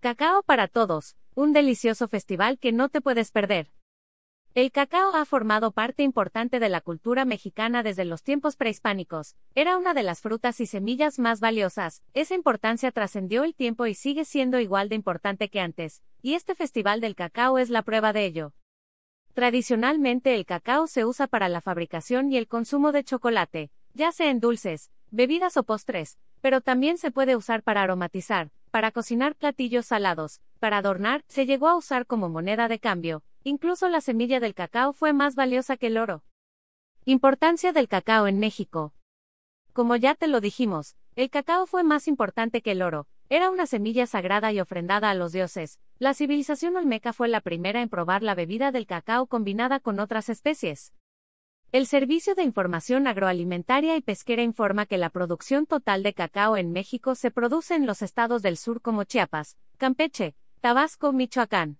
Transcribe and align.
Cacao 0.00 0.44
para 0.44 0.68
Todos, 0.68 1.16
un 1.34 1.52
delicioso 1.52 2.06
festival 2.06 2.60
que 2.60 2.70
no 2.70 2.88
te 2.88 3.00
puedes 3.00 3.32
perder. 3.32 3.72
El 4.54 4.70
cacao 4.70 5.12
ha 5.16 5.24
formado 5.24 5.72
parte 5.72 6.04
importante 6.04 6.60
de 6.60 6.68
la 6.68 6.80
cultura 6.80 7.24
mexicana 7.24 7.82
desde 7.82 8.04
los 8.04 8.22
tiempos 8.22 8.54
prehispánicos. 8.54 9.34
Era 9.56 9.76
una 9.76 9.94
de 9.94 10.04
las 10.04 10.20
frutas 10.20 10.60
y 10.60 10.66
semillas 10.66 11.18
más 11.18 11.40
valiosas. 11.40 12.04
Esa 12.14 12.36
importancia 12.36 12.92
trascendió 12.92 13.42
el 13.42 13.56
tiempo 13.56 13.86
y 13.86 13.94
sigue 13.94 14.24
siendo 14.24 14.60
igual 14.60 14.88
de 14.88 14.94
importante 14.94 15.48
que 15.48 15.58
antes, 15.58 16.00
y 16.22 16.34
este 16.34 16.54
festival 16.54 17.00
del 17.00 17.16
cacao 17.16 17.58
es 17.58 17.68
la 17.68 17.82
prueba 17.82 18.12
de 18.12 18.24
ello. 18.24 18.52
Tradicionalmente 19.34 20.36
el 20.36 20.46
cacao 20.46 20.86
se 20.86 21.04
usa 21.04 21.26
para 21.26 21.48
la 21.48 21.60
fabricación 21.60 22.30
y 22.30 22.36
el 22.36 22.46
consumo 22.46 22.92
de 22.92 23.02
chocolate, 23.02 23.72
ya 23.94 24.12
sea 24.12 24.30
en 24.30 24.38
dulces, 24.38 24.92
bebidas 25.10 25.56
o 25.56 25.64
postres, 25.64 26.18
pero 26.40 26.60
también 26.60 26.98
se 26.98 27.10
puede 27.10 27.34
usar 27.34 27.64
para 27.64 27.82
aromatizar, 27.82 28.52
para 28.68 28.90
cocinar 28.90 29.34
platillos 29.34 29.86
salados, 29.86 30.40
para 30.58 30.78
adornar, 30.78 31.24
se 31.28 31.46
llegó 31.46 31.68
a 31.68 31.76
usar 31.76 32.06
como 32.06 32.28
moneda 32.28 32.68
de 32.68 32.78
cambio, 32.78 33.22
incluso 33.44 33.88
la 33.88 34.00
semilla 34.00 34.40
del 34.40 34.54
cacao 34.54 34.92
fue 34.92 35.12
más 35.12 35.34
valiosa 35.34 35.76
que 35.76 35.88
el 35.88 35.98
oro. 35.98 36.22
Importancia 37.04 37.72
del 37.72 37.88
cacao 37.88 38.26
en 38.26 38.38
México. 38.38 38.92
Como 39.72 39.96
ya 39.96 40.14
te 40.14 40.28
lo 40.28 40.40
dijimos, 40.40 40.96
el 41.16 41.30
cacao 41.30 41.66
fue 41.66 41.82
más 41.82 42.08
importante 42.08 42.62
que 42.62 42.72
el 42.72 42.82
oro, 42.82 43.06
era 43.30 43.50
una 43.50 43.66
semilla 43.66 44.06
sagrada 44.06 44.52
y 44.52 44.60
ofrendada 44.60 45.10
a 45.10 45.14
los 45.14 45.32
dioses. 45.32 45.78
La 45.98 46.14
civilización 46.14 46.76
olmeca 46.76 47.12
fue 47.12 47.28
la 47.28 47.42
primera 47.42 47.82
en 47.82 47.90
probar 47.90 48.22
la 48.22 48.34
bebida 48.34 48.72
del 48.72 48.86
cacao 48.86 49.26
combinada 49.26 49.80
con 49.80 50.00
otras 50.00 50.30
especies. 50.30 50.94
El 51.70 51.86
Servicio 51.86 52.34
de 52.34 52.44
Información 52.44 53.06
Agroalimentaria 53.06 53.94
y 53.94 54.00
Pesquera 54.00 54.42
informa 54.42 54.86
que 54.86 54.96
la 54.96 55.10
producción 55.10 55.66
total 55.66 56.02
de 56.02 56.14
cacao 56.14 56.56
en 56.56 56.72
México 56.72 57.14
se 57.14 57.30
produce 57.30 57.74
en 57.74 57.84
los 57.84 58.00
estados 58.00 58.40
del 58.40 58.56
sur 58.56 58.80
como 58.80 59.04
Chiapas, 59.04 59.58
Campeche, 59.76 60.34
Tabasco, 60.62 61.12
Michoacán. 61.12 61.78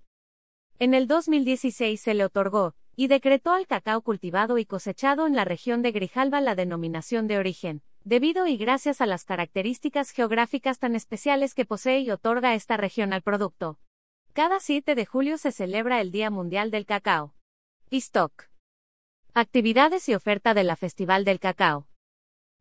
En 0.78 0.92
el 0.92 1.06
2016 1.06 2.02
se 2.02 2.12
le 2.12 2.26
otorgó, 2.26 2.74
y 2.96 3.06
decretó 3.06 3.52
al 3.52 3.66
cacao 3.66 4.02
cultivado 4.02 4.58
y 4.58 4.66
cosechado 4.66 5.26
en 5.26 5.34
la 5.34 5.46
región 5.46 5.80
de 5.80 5.92
Grijalba 5.92 6.42
la 6.42 6.54
denominación 6.54 7.26
de 7.26 7.38
origen, 7.38 7.80
debido 8.04 8.46
y 8.46 8.58
gracias 8.58 9.00
a 9.00 9.06
las 9.06 9.24
características 9.24 10.10
geográficas 10.10 10.78
tan 10.78 10.96
especiales 10.96 11.54
que 11.54 11.64
posee 11.64 12.00
y 12.00 12.10
otorga 12.10 12.54
esta 12.54 12.76
región 12.76 13.14
al 13.14 13.22
producto. 13.22 13.78
Cada 14.34 14.60
7 14.60 14.94
de 14.94 15.06
julio 15.06 15.38
se 15.38 15.50
celebra 15.50 16.02
el 16.02 16.10
Día 16.10 16.28
Mundial 16.28 16.70
del 16.70 16.84
Cacao. 16.84 17.32
Actividades 19.34 20.08
y 20.08 20.14
oferta 20.14 20.52
de 20.52 20.64
la 20.64 20.74
Festival 20.74 21.24
del 21.24 21.38
Cacao. 21.38 21.86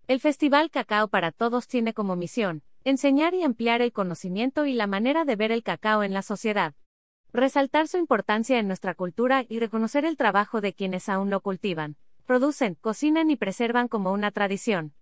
El 0.08 0.20
Festival 0.20 0.70
Cacao 0.70 1.08
para 1.08 1.32
Todos 1.32 1.68
tiene 1.68 1.94
como 1.94 2.16
misión, 2.16 2.62
enseñar 2.84 3.34
y 3.34 3.44
ampliar 3.44 3.82
el 3.82 3.92
conocimiento 3.92 4.66
y 4.66 4.74
la 4.74 4.86
manera 4.86 5.26
de 5.26 5.36
ver 5.36 5.52
el 5.52 5.64
cacao 5.64 6.04
en 6.04 6.14
la 6.14 6.22
sociedad. 6.22 6.76
Resaltar 7.34 7.88
su 7.88 7.98
importancia 7.98 8.60
en 8.60 8.68
nuestra 8.68 8.94
cultura 8.94 9.46
y 9.50 9.60
reconocer 9.60 10.06
el 10.06 10.18
trabajo 10.18 10.62
de 10.62 10.74
quienes 10.74 11.10
aún 11.10 11.30
lo 11.30 11.42
cultivan, 11.42 11.96
producen, 12.26 12.76
cocinan 12.76 13.32
y 13.32 13.38
preservan 13.38 13.88
como 13.88 14.12
una 14.12 14.32
tradición. 14.32 14.94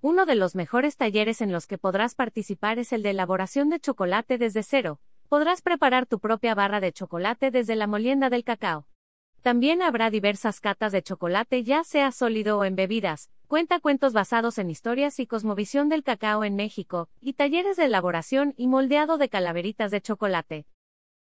Uno 0.00 0.24
de 0.26 0.36
los 0.36 0.54
mejores 0.54 0.96
talleres 0.96 1.40
en 1.42 1.52
los 1.52 1.66
que 1.66 1.76
podrás 1.76 2.14
participar 2.14 2.78
es 2.78 2.92
el 2.92 3.02
de 3.02 3.10
elaboración 3.10 3.68
de 3.68 3.80
chocolate 3.80 4.38
desde 4.38 4.62
cero. 4.62 5.00
Podrás 5.28 5.60
preparar 5.60 6.06
tu 6.06 6.18
propia 6.18 6.54
barra 6.54 6.80
de 6.80 6.92
chocolate 6.92 7.50
desde 7.50 7.76
la 7.76 7.86
molienda 7.86 8.30
del 8.30 8.44
cacao. 8.44 8.86
También 9.44 9.82
habrá 9.82 10.08
diversas 10.08 10.58
catas 10.58 10.90
de 10.90 11.02
chocolate 11.02 11.64
ya 11.64 11.84
sea 11.84 12.12
sólido 12.12 12.56
o 12.56 12.64
en 12.64 12.76
bebidas, 12.76 13.28
cuenta 13.46 13.78
cuentos 13.78 14.14
basados 14.14 14.56
en 14.56 14.70
historias 14.70 15.20
y 15.20 15.26
cosmovisión 15.26 15.90
del 15.90 16.02
cacao 16.02 16.44
en 16.44 16.56
México, 16.56 17.10
y 17.20 17.34
talleres 17.34 17.76
de 17.76 17.84
elaboración 17.84 18.54
y 18.56 18.68
moldeado 18.68 19.18
de 19.18 19.28
calaveritas 19.28 19.90
de 19.90 20.00
chocolate. 20.00 20.64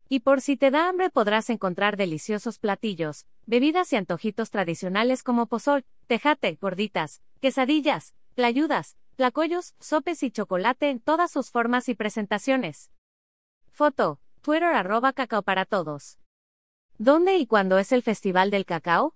Y 0.08 0.20
por 0.20 0.40
si 0.40 0.56
te 0.56 0.70
da 0.70 0.88
hambre 0.88 1.10
podrás 1.10 1.50
encontrar 1.50 1.96
deliciosos 1.96 2.60
platillos, 2.60 3.26
bebidas 3.44 3.92
y 3.92 3.96
antojitos 3.96 4.52
tradicionales 4.52 5.24
como 5.24 5.46
pozol, 5.46 5.84
tejate, 6.06 6.58
gorditas, 6.60 7.22
quesadillas, 7.40 8.14
tlayudas, 8.36 8.96
tlacoyos, 9.16 9.74
sopes 9.80 10.22
y 10.22 10.30
chocolate 10.30 10.90
en 10.90 11.00
todas 11.00 11.32
sus 11.32 11.50
formas 11.50 11.88
y 11.88 11.96
presentaciones. 11.96 12.92
Foto, 13.72 14.20
Twitter 14.42 14.74
arroba 14.74 15.12
cacao 15.12 15.42
para 15.42 15.64
todos. 15.64 16.20
¿Dónde 16.98 17.36
y 17.36 17.46
cuándo 17.46 17.76
es 17.78 17.92
el 17.92 18.02
Festival 18.02 18.50
del 18.50 18.64
Cacao? 18.64 19.14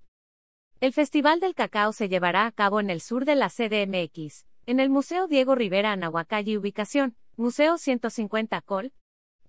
El 0.82 0.92
Festival 0.92 1.40
del 1.40 1.54
Cacao 1.54 1.94
se 1.94 2.10
llevará 2.10 2.44
a 2.44 2.52
cabo 2.52 2.78
en 2.78 2.90
el 2.90 3.00
sur 3.00 3.24
de 3.24 3.36
la 3.36 3.48
CDMX, 3.48 4.44
en 4.66 4.80
el 4.80 4.90
Museo 4.90 5.28
Diego 5.28 5.54
Rivera 5.54 5.92
Anahuacalli 5.92 6.58
ubicación, 6.58 7.16
Museo 7.36 7.78
150 7.78 8.60
Col, 8.60 8.92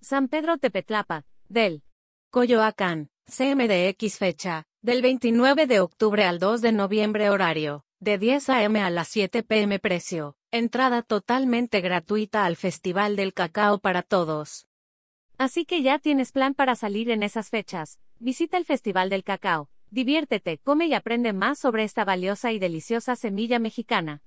San 0.00 0.28
Pedro 0.28 0.56
Tepetlapa, 0.56 1.26
del 1.50 1.82
Coyoacán, 2.30 3.10
CMDX 3.26 4.16
fecha, 4.16 4.64
del 4.80 5.02
29 5.02 5.66
de 5.66 5.80
octubre 5.80 6.24
al 6.24 6.38
2 6.38 6.62
de 6.62 6.72
noviembre 6.72 7.28
horario, 7.28 7.84
de 8.00 8.16
10 8.16 8.48
a.m. 8.48 8.80
a 8.80 8.88
las 8.88 9.08
7 9.08 9.42
p.m. 9.42 9.78
precio, 9.78 10.36
entrada 10.50 11.02
totalmente 11.02 11.82
gratuita 11.82 12.46
al 12.46 12.56
Festival 12.56 13.14
del 13.14 13.34
Cacao 13.34 13.78
para 13.78 14.02
todos. 14.02 14.66
Así 15.36 15.66
que 15.66 15.82
ya 15.82 15.98
tienes 15.98 16.32
plan 16.32 16.54
para 16.54 16.76
salir 16.76 17.10
en 17.10 17.22
esas 17.22 17.50
fechas, 17.50 17.98
Visita 18.24 18.56
el 18.56 18.64
Festival 18.64 19.10
del 19.10 19.24
Cacao, 19.24 19.68
diviértete, 19.90 20.58
come 20.58 20.86
y 20.86 20.94
aprende 20.94 21.32
más 21.32 21.58
sobre 21.58 21.82
esta 21.82 22.04
valiosa 22.04 22.52
y 22.52 22.60
deliciosa 22.60 23.16
semilla 23.16 23.58
mexicana. 23.58 24.22